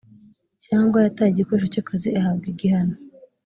[0.63, 2.95] cyangwa yataye igikoresho cy akazi ahabwa igihano